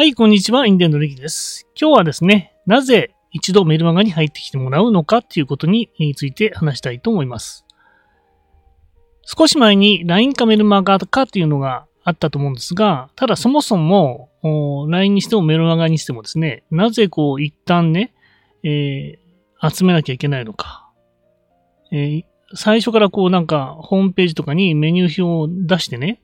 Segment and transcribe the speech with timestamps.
[0.00, 0.66] はい、こんにちは。
[0.66, 1.68] インデンのレキです。
[1.78, 7.66] 今日はですね、なぜ一度メルマガに入ってきてもらうのかっていうことについて話したいと思います。
[9.26, 14.30] 少し前に LINE かメルマガかっていうのがあったと思うんですが、ただそもそも
[14.88, 18.14] LINE にしてもメルマガにしてもですね、なぜこう一旦ね、
[18.62, 20.88] えー集めなきゃいけないのか。
[21.92, 22.22] えー
[22.54, 26.22] 最初からこうなんかホームページとかにメニュー表を出してね、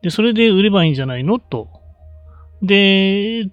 [0.00, 1.81] で、それで売ればいいんじゃないのと。
[2.62, 3.50] で、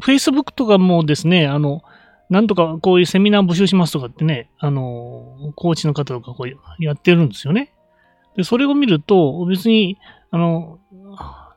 [0.00, 1.82] Facebook とかもですね、あの、
[2.28, 7.72] なんとかこういうセミナー募集しますとかってね、あの、コーチの方とかこうやってるんですよね。
[8.36, 9.98] で、それを見ると、別に、
[10.30, 10.78] あの、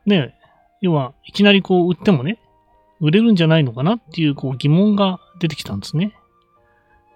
[0.05, 0.35] ね、
[0.79, 2.39] 要は、いきなりこう売ってもね、
[2.99, 6.13] 売れるんじゃないのかなっていうこう疑問が出てきたんですね。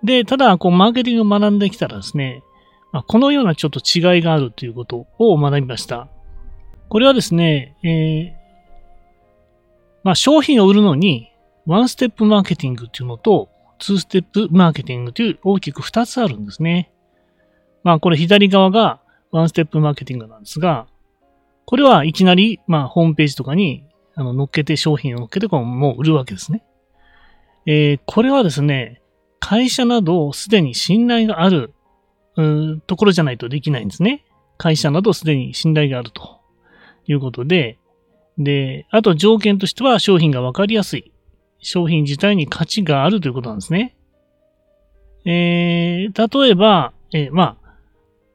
[0.04, 2.44] で、ただ、こう、マーケティングを学んできたらですね、
[2.92, 6.08] まあ、このようなちょっと違いがあるということを学びました。
[6.90, 8.45] これはですね、えー
[10.06, 11.32] まあ、商品を売るのに、
[11.66, 16.92] ワンステップマーケティングっていうのと、ツーステップマーケティングという大きく二つあるんですね。
[17.84, 20.86] まあ、これ左側がワンステップマーケティングなんですが、
[21.66, 23.84] これはいきなり、まあ、ホームページとかに
[24.14, 26.64] あの乗っけて商品を乗っけてこうもう売るわけですね。
[27.66, 29.02] えーこれはですね、
[29.40, 31.74] 会社などすでに信頼がある
[32.36, 34.24] うーところじゃないとできないんですね。
[34.58, 36.42] 会社などすでに信頼があると
[37.08, 37.80] いうことで、
[38.38, 41.12] で、あと条件としては商品がわかりやすい。
[41.60, 43.96] 商品自体に価値があるということなんですね。
[45.26, 47.76] えー、例えば、えーまあ、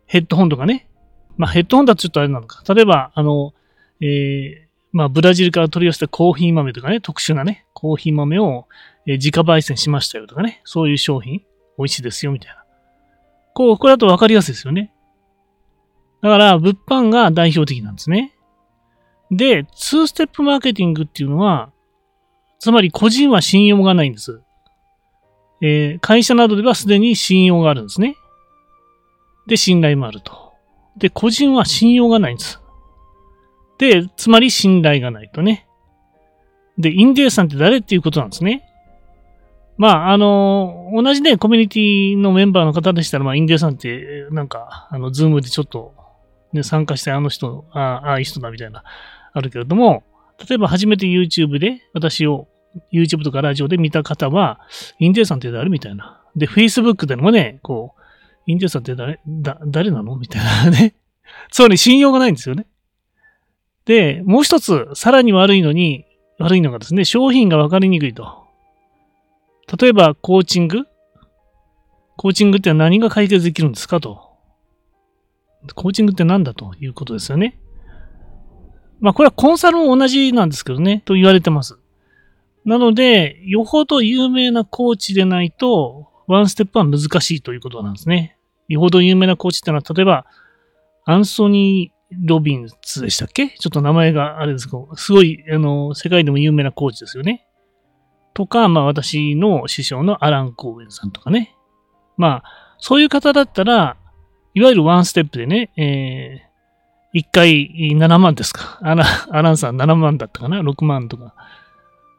[0.07, 0.89] ヘッドホンとかね。
[1.37, 2.63] まあ、ヘッドホンだとちょっとあれなのか。
[2.75, 3.55] 例えば、あの、
[4.01, 8.67] えー、まあ、ブラジルから取り寄せたコーヒー豆とかね、特殊なね、コーヒー豆を、
[9.07, 11.43] え自家焙煎しましたよとかね、そういう商品、
[11.79, 12.65] 美味しいですよみたいな。
[13.55, 14.93] こう、これだとわかりやすいですよね。
[16.23, 18.35] だから、物販が代表的なんですね。
[19.31, 21.71] で、2ステップマーケティングっていうのは、
[22.59, 24.41] つまり個人は信用がないんです。
[25.63, 28.17] えー会社などではすでに信用があるんですね。
[29.47, 30.53] で、信頼もあると。
[30.97, 32.61] で、個人は信用がないんです。
[33.79, 35.67] で、つまり信頼がないとね。
[36.79, 38.65] で、インディエさんって誰っていうことなんですね。
[39.77, 45.95] まあ、あの、同じね、コミュニティのメンバーの方でしたら、まあ、インディエさんって、なんか、あの、ズームでちょっと、
[46.53, 48.85] ね、参加してあの人、ああ、ああいう人だみたいな、
[49.33, 50.03] あるけれども、
[50.49, 52.49] 例えば初めて YouTube で私を
[52.93, 54.61] YouTube とかラジオで見た方は、
[54.99, 56.23] インディエさんって誰みたいな。
[56.37, 58.01] で、Facebook でもね、こう、
[58.47, 60.17] インディエさんって誰、だ、誰なの？
[60.17, 60.95] みたいなね。
[61.51, 62.67] つまり信用がないんですよね。
[63.85, 66.07] で、もう一つ、さらに悪いのに、
[66.39, 68.45] 悪いのがですね、商品が分かりにくいと。
[69.81, 70.87] 例えば、コーチング
[72.17, 74.31] コーチングって何が解決できるんですかと。
[75.75, 77.59] コーチングって何だということですよね。
[79.01, 81.79] まあ、これはコンサルも同じなんですけどね、と言われてます。
[82.65, 88.37] なので、よほど有名なコーチでないと、ワンステップは難しいということなんですね。
[88.69, 90.27] よほど有名なコーチってのは、例えば、
[91.07, 93.49] アンソニー・ロビンスでしたっけ？
[93.49, 97.47] ちょっと名前があれですけど、すごい、あの、世界でも有名なコーチですよね。
[98.35, 101.57] とか、まあ私の師匠のアラン・コーウェンさんとかね。
[102.17, 103.97] まあ、そういう方だったら、
[104.55, 108.79] いわゆるワンステップでね、えー、1回7万ですか。
[108.83, 111.35] アラアランさん7万だったかな ?6 万とか。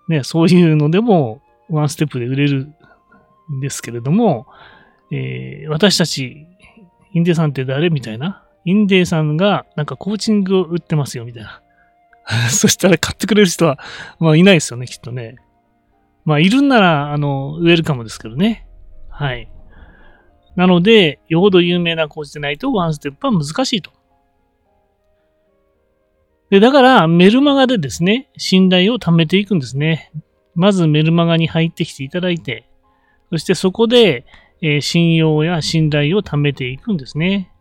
[0.07, 2.69] ね、そういうのでも、ワンステップで売れる
[3.53, 4.47] んですけれども、
[5.11, 6.47] えー私たち、
[7.13, 7.89] インデーさんって誰？
[7.89, 8.43] みたいな。
[8.63, 11.61] インデーさんがなんかコーチングを売ってますよ、みたいな。
[12.49, 13.79] そしたら買ってくれる人は、
[14.19, 15.35] まあいないですよね、きっとね。
[16.25, 18.67] まあいるんなら、あの、ウェルカムですけどね。
[19.09, 19.49] はい。
[20.55, 23.91] なので、よほど有名なコーチでないとワンステップは難しいと。
[26.51, 30.11] で、だからメルマガでですね、信頼を貯めていくんですね。
[30.53, 32.67] まずメルマガに入ってきていただいて、
[33.31, 34.25] そしてそこで、
[34.61, 37.51] えー信用や信頼を貯めていくんですね。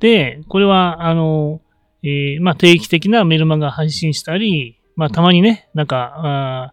[0.00, 1.60] で、これは、あの、
[2.02, 6.72] えーまあ、定期的なメルマガ配信したり、まあ、たまにね、なんか、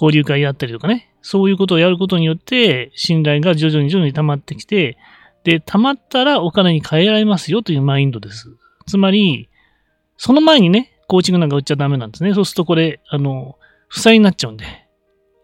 [0.00, 4.96] 交流会やったりとかね、そういうことをやることによって、信頼が徐々に徐々に溜まってきて、
[5.42, 8.56] で、溜まったらお金に変えられますよというマインドです。
[8.86, 9.47] つまり、
[10.18, 12.34] その前にね、コーチングなんか売っちゃダメなんですね。
[12.34, 13.56] そうするとこれ、あの、
[13.88, 14.66] 負債になっちゃうんで、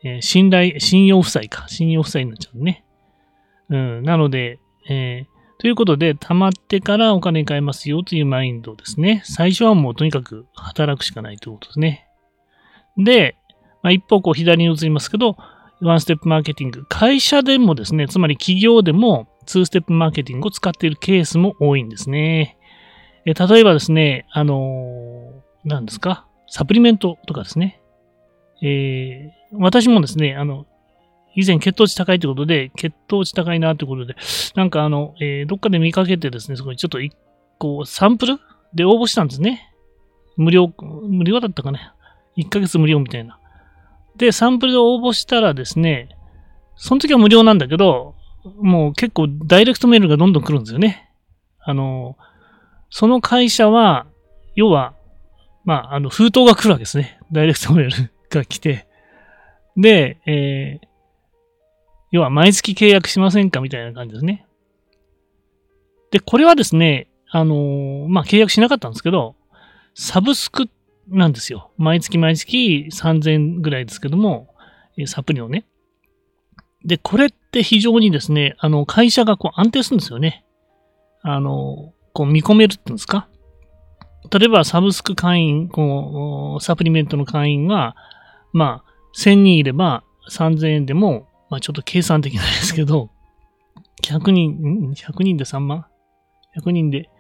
[0.05, 1.67] えー信頼、信用負債か。
[1.69, 2.85] 信用負債になっちゃうんでね。
[3.71, 9.23] うん、なので、えーということで、貯まってからお金に変えますよというマインドですね。
[9.25, 12.07] 最初はもうとにかく働くしかないということですね。
[12.99, 13.37] で、
[13.83, 15.37] まあ、一方こう左に移りますけど、
[15.81, 16.85] ワンステップマーケティング。
[16.87, 22.59] 会社でもですね、つまり企業でもツーステップマーケティングを使っているケースも多いんですね。
[23.27, 26.27] え例えばですね、あのー何ですか？
[26.47, 27.81] サプリメントとかですね。
[28.63, 30.67] えー、私もですね、あの、
[31.35, 34.15] 以前血糖値高いということで、血糖値高いなということで、
[34.55, 37.15] なんかあの、えー、どっかで見かけてですね、そこにちょっと一
[37.59, 38.39] 個サンプル
[38.75, 39.73] で応募したんですね。
[40.37, 40.73] 無料、
[41.09, 41.91] 無料だったかね。
[42.37, 43.39] 1ヶ月無料みたいな。
[44.17, 46.11] で、サンプルで応募したらですね、
[46.77, 48.15] その時は無料なんだけど、
[48.61, 51.11] もう結構ダイレクトメールがどんどん来るんですよね。
[51.61, 52.17] あの、
[52.97, 54.07] その会社は、
[54.55, 54.95] 要は、
[55.65, 57.19] まあ、あの、封筒が来るわけですね。
[57.33, 58.87] ダイレクトメールが来て。
[59.77, 60.87] で、えー、
[62.13, 64.47] 要は毎月契約しませんかみたいな感じですね。
[66.13, 69.35] で、これはですね、あのー、まあ、契約しなかったんですけど、
[69.97, 70.69] サブスク
[71.09, 71.73] なんですよ。
[71.77, 74.55] 毎月毎月3000ぐらいですけども、
[75.07, 75.67] サプリをね。
[76.85, 80.45] で、これって非常にですね、あの、会社がこう安定するんですよね。
[81.23, 83.29] あの、こう見込めるっていうんですか？
[84.31, 87.95] 例えばサブスク会員、こう、サプリメントの会員が、
[88.55, 93.11] まあ、1000人いれば3000円でも、まあちょっと計算できないですけど、
[94.03, 95.87] 100人、100人で3万
[96.57, 97.11] ?100 人で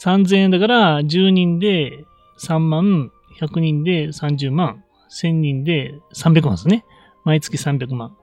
[0.00, 2.04] 3000円だから10人で
[2.40, 3.10] 3万、
[3.40, 6.84] 100人で30万、1000人で300万ですね。
[7.24, 8.16] 毎月300万。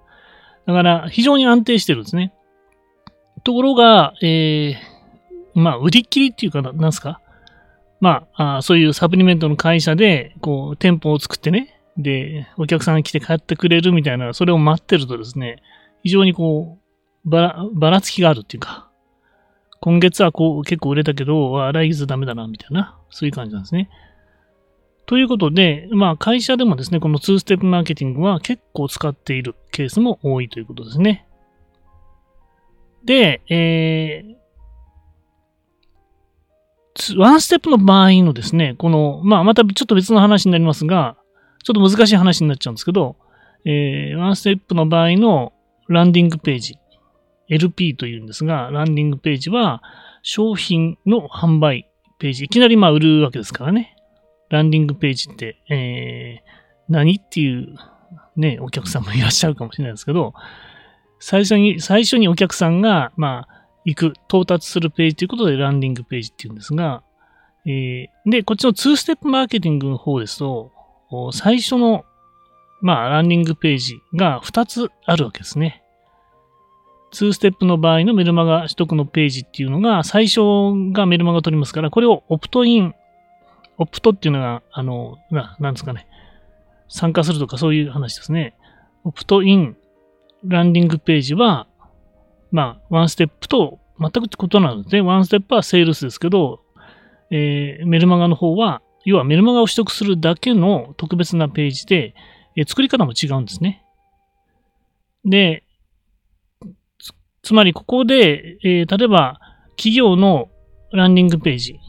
[0.66, 2.34] だから非常に安定してるんですね。
[3.44, 4.91] ところが、えー、
[5.54, 7.22] まあ、売り切りっていうかな、んすか？
[8.00, 15.62] まああ、そういうサプリメントの会社で、こう、店舗を作ってね、で、お客さんが来て買ってくれるみたいな、それを待ってるとですね、
[16.04, 16.80] 非常にこ
[17.26, 18.90] う、ばら、ばらつきがあるっていうか、
[19.82, 23.90] 今月はこう結構売れたけど、来月ダメだな、みたいな、そういう感じなんですね。
[25.06, 31.28] ということで、まあ会社でもですね、この2ステップマーケティングは結構使っているケースも多いということですね。
[33.04, 34.36] で、えー、
[37.18, 41.18] ワンステップの場合のですね、この、まあまたちょっと別の話になりますが、
[41.64, 43.16] ちょっと難しい話になっちゃうんですけど、
[43.66, 45.54] えー、ワンステップの場合の
[45.88, 46.78] ランディングページ、
[47.50, 49.82] LP というんですが、ランディングページは
[50.24, 51.90] 商品の販売
[52.20, 53.96] ページ、いきなりまあ売るわけですからね。
[54.50, 57.76] ランディングページって、えー、何っていう
[58.36, 60.34] ね、お客さんもいらっしゃるかもしれないですけど、
[61.20, 67.04] 最初に、最初にお客さんが、まあ、行く、到達するページということでランディングページっていうんですが、
[67.66, 70.72] えー、で、こっちの2ステップマーケティングの方ですと、
[71.34, 72.06] 最初の、
[72.82, 75.84] まあ、ランディングページが2つあるわけですね。
[77.14, 80.40] 2ステップの場合のメルマガ取得のページっていうのが、最初
[80.94, 82.96] がメルマガ取りますから、これをオプトイン
[83.82, 86.08] オプトっていうのが、あの、ななんですかね。
[86.88, 88.54] 参加するとかそういう話ですね。
[89.04, 89.76] オプトイン
[90.46, 91.66] ランディングページは、
[92.52, 95.02] まあ、ワンステップと全く異なるんですね。
[95.02, 96.62] ワンステップはセールスですけど、
[97.30, 102.14] えー、メルマガの方は、要はメルマガを取得するだけの特別なページで、
[102.56, 103.86] えー、作り方も違うんですね。
[105.26, 105.64] で、
[107.42, 109.40] つまりここで、えー、例えば
[109.76, 110.50] 企業の
[110.92, 111.80] ランディングページ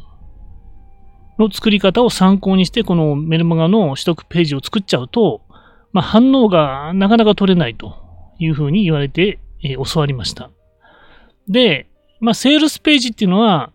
[1.39, 5.43] の作り方を参考にして、このメルマガの取得ページを作っちゃうと、
[5.93, 7.95] まあ、反応がなかなか取れないと
[8.39, 10.51] いうふうに言われて、えー、教わりました。
[11.49, 11.87] で、
[12.21, 13.73] まあ、セールスページっていうのは、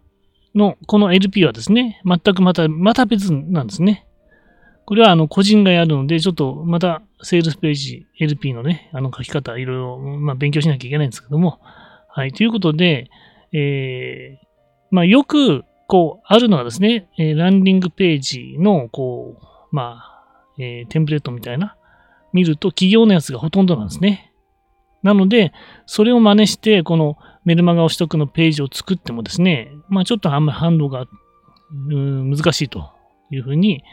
[0.56, 4.06] の、この LP はですね、全くまた、また別なんですね。
[4.86, 11.60] これは、あの、個人がやるので、ちょっと、また、セールスページ、LP のね、あの、書き方、いろいろ、まあ、勉強しなきゃいけないんですけども、
[12.10, 13.10] はい、ということで、
[13.52, 14.48] えー、
[14.92, 19.38] まあ、よく、こう、あるのはですね、えー、ランディングページの、こ
[19.72, 20.24] う、まあ、
[20.58, 21.76] えー、テンプレートみたいな、
[22.34, 24.27] 見ると企業のやつがほとんどなんですね。
[25.04, 25.54] なので、
[25.86, 31.06] それを真似して、このメルマガを取得のページを作ってもですね、まあちょっとあんまり反応が
[31.88, 32.92] 難しいと
[33.32, 33.84] いうふうに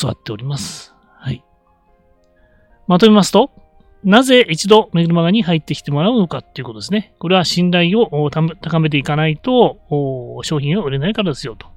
[0.00, 0.94] 教わっております。
[1.18, 1.44] はい。
[2.88, 3.50] まとめますと、
[4.04, 7.14] なぜ一度メルマガに入ってきてもらうのかっていうことですね。
[7.20, 9.78] これは信頼を高めていかないと
[10.42, 11.68] 商品は売れないからですよと。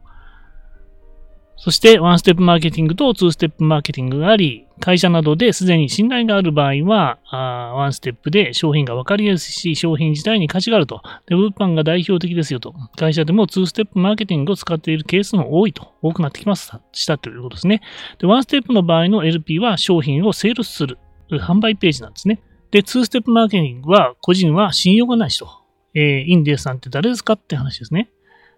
[1.57, 11.01] そして、ワンステップマーケティングとツーステップマーケティングがあり、会社などですでに信頼がある場合は、ワンステップで商品が分かりやすいし、商品自体に価値があると。
[11.27, 12.73] で、物販が代表的ですよと。
[12.97, 15.93] 会社でもツーステップマーケティングを使っているケースも多いと。
[16.01, 16.81] 多くなってきました。
[16.91, 17.81] したということですね。
[18.19, 20.99] で、ワンステップの場合の LP は商品をセールスする。
[21.31, 22.41] 販売ページなんですね。
[22.71, 25.47] で、2ステップマーケティングは個人は信用がない人。
[25.93, 28.11] えー、インディアさんって誰ですかって話ですね。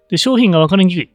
[0.10, 1.12] で、商品が分かりにくい。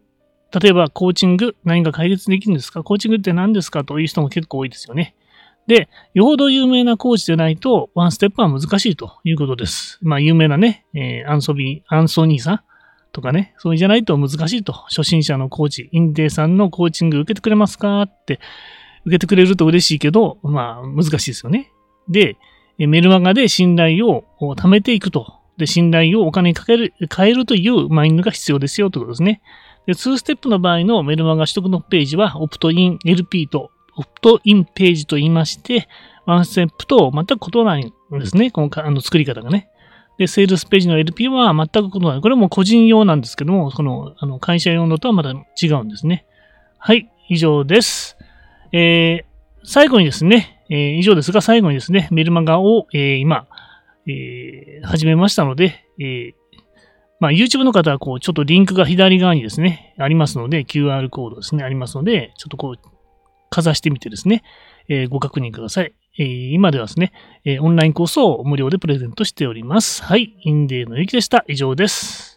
[0.61, 2.82] 例えば、コーチング、何か解決できるんですか？
[2.82, 5.14] コーチングって何ですかという人も結構多いですよね。
[5.66, 9.99] で、よほど有名なコーチでないと、ワンステップは難しいということです。
[10.02, 12.61] まあ、有名なね、えー、アンソビー、アンソニーさん
[13.12, 14.73] とかね、そうじゃないと難しいと。
[14.73, 18.40] 初心者のコーチ、インデーさんのコーチング受けてくれますかって、
[19.04, 21.71] 受けてくれると嬉しいけど、まあ、難しいですよね。
[22.09, 22.37] で、
[22.78, 25.35] メルマガで信頼を貯めていくと。
[25.59, 29.42] で、信頼をお金にかける、変えるというマインドが必要ですよということですね。
[29.86, 35.88] で、2ステップの場合のメルマガ取得のページは、オプトイン LP とオプトインページと言いまして、
[36.24, 38.50] ワンステップと全く異なるんですね。
[38.50, 39.68] このあの作り方がね。
[40.18, 42.20] で、セールスページの LP は全く異なる。
[42.20, 46.26] これも個人用なんですけども、このあの会社用のとはまた違うんですね。
[46.78, 48.16] はい、以上です。
[48.72, 49.24] えー、
[49.64, 53.46] 最後にですね、えー、以上ですが、最後にですね、メルマガを、えー、今、
[54.06, 56.34] えー、始めましたので、えー、
[57.22, 62.88] まあ、YouTube の方は、こう、ちょっとリンクが左側にですね、ありますので、QR コードですね、ありますので、ちょっとこう、
[63.48, 64.42] かざしてみてですね、
[64.88, 65.94] えー、ご確認ください。
[66.18, 67.12] えー、今ではですね、
[67.44, 70.02] えー、オンラインコースを無料でプレゼントしております。
[70.02, 71.44] はい、インデーのゆきでした。
[71.46, 72.31] 以上です。